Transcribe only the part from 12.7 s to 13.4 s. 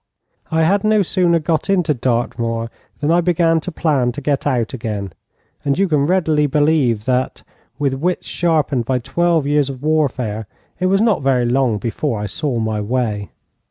way.